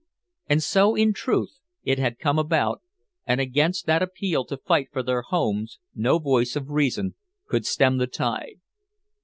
And 0.49 0.63
so 0.63 0.95
in 0.95 1.13
truth 1.13 1.59
it 1.83 1.99
had 1.99 2.17
come 2.17 2.39
about, 2.39 2.81
and 3.27 3.39
against 3.39 3.85
that 3.85 4.01
appeal 4.01 4.43
to 4.45 4.57
fight 4.57 4.87
for 4.91 5.03
their 5.03 5.21
homes 5.21 5.77
no 5.93 6.17
voice 6.17 6.55
of 6.55 6.71
reason 6.71 7.13
could 7.47 7.67
stem 7.67 7.99
the 7.99 8.07
tide. 8.07 8.59